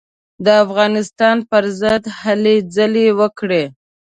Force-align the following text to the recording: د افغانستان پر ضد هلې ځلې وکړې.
د 0.45 0.47
افغانستان 0.63 1.37
پر 1.49 1.63
ضد 1.81 2.03
هلې 2.21 2.55
ځلې 2.75 3.07
وکړې. 3.19 3.63